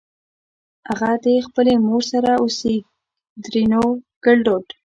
[0.93, 2.81] اغه دې خپلې مور سره اوسېږ؛
[3.43, 3.81] ترينو
[4.25, 4.65] ګړدود